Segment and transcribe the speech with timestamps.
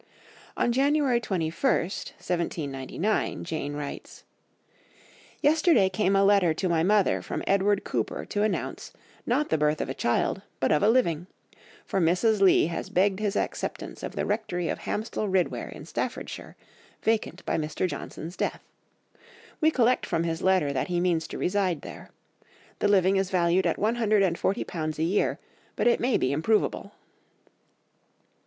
[0.57, 4.23] On January 21, 1799, Jane writes:
[5.43, 8.93] "Yesterday came a letter to my mother from Edward Cooper to announce,
[9.27, 11.27] not the birth of a child, but of a living;
[11.85, 12.41] for Mrs.
[12.41, 16.55] Leigh has begged his acceptance of the rectory of Hamstall Ridware in Staffordshire,
[17.03, 17.87] vacant by Mr.
[17.87, 18.63] Johnson's death.
[19.61, 22.09] We collect from his letter that he means to reside there.
[22.79, 25.37] The living is valued at one hundred and forty pounds a year,
[25.75, 26.93] but it may be improvable."